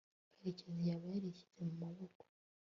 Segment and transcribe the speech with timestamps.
[0.35, 2.23] karekezi yaba yarishyize mu maboko